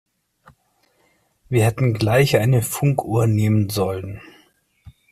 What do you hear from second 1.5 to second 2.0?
hätten